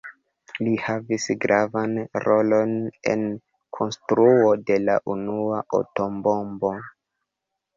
[0.67, 1.93] Li havis gravan
[2.23, 2.73] rolon
[3.15, 3.25] en
[3.79, 6.75] konstruo de la unua atombombo.